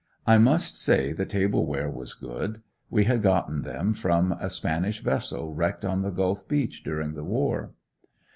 [0.25, 4.99] I must say the table ware was good; we had gotten them from a Spanish
[4.99, 7.73] vessel wrecked on the Gulf beach during the war.